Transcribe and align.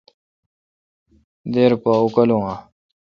دیر 1.53 1.71
پا 1.81 1.91
اوکالوں 2.01 2.41
ا۔ 2.53 2.53